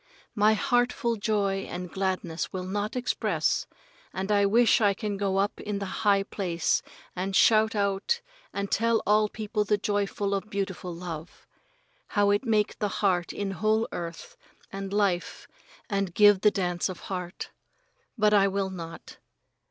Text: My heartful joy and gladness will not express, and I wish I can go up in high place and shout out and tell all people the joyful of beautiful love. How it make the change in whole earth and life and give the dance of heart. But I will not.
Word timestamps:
My 0.33 0.55
heartful 0.55 1.15
joy 1.17 1.67
and 1.69 1.91
gladness 1.91 2.51
will 2.51 2.63
not 2.63 2.95
express, 2.95 3.67
and 4.11 4.31
I 4.31 4.47
wish 4.47 4.81
I 4.81 4.95
can 4.95 5.15
go 5.15 5.37
up 5.37 5.59
in 5.61 5.79
high 5.79 6.23
place 6.23 6.81
and 7.15 7.35
shout 7.35 7.75
out 7.75 8.19
and 8.51 8.71
tell 8.71 9.03
all 9.05 9.29
people 9.29 9.63
the 9.63 9.77
joyful 9.77 10.33
of 10.33 10.49
beautiful 10.49 10.91
love. 10.91 11.45
How 12.17 12.31
it 12.31 12.45
make 12.45 12.79
the 12.79 12.89
change 12.89 13.31
in 13.31 13.51
whole 13.51 13.87
earth 13.91 14.35
and 14.71 14.91
life 14.91 15.47
and 15.87 16.15
give 16.15 16.41
the 16.41 16.49
dance 16.49 16.89
of 16.89 17.01
heart. 17.01 17.51
But 18.17 18.33
I 18.33 18.47
will 18.47 18.71
not. 18.71 19.19